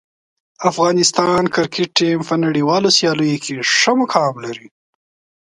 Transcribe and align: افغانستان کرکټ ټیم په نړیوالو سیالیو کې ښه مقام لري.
افغانستان 0.69 1.41
کرکټ 1.55 1.89
ټیم 1.97 2.19
په 2.29 2.35
نړیوالو 2.45 2.89
سیالیو 2.97 3.41
کې 3.43 3.53
ښه 3.75 3.91
مقام 4.01 4.33
لري. 4.45 4.67